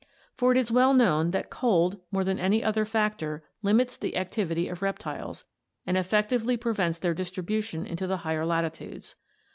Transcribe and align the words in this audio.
For 0.33 0.51
it 0.51 0.57
is 0.57 0.71
well 0.71 0.95
known 0.95 1.29
that 1.29 1.51
cold 1.51 1.99
more 2.11 2.23
than 2.23 2.39
any 2.39 2.63
other 2.63 2.85
factor 2.85 3.43
limits 3.61 3.95
the 3.95 4.17
activity 4.17 4.67
of 4.67 4.81
reptiles 4.81 5.45
and 5.85 5.95
effectively 5.95 6.57
prevents 6.57 6.97
their 6.97 7.13
distribution 7.13 7.85
into 7.85 8.07
the 8.07 8.17
higher 8.17 8.43
latitudes. 8.43 9.15